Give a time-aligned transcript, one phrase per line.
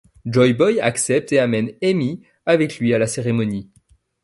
[0.25, 3.69] Joyboy accepte et amène Aimee avec lui à la cérémonie.